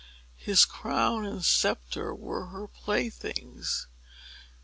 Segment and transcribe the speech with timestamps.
[0.39, 3.85] His crown and sceptre were her playthings.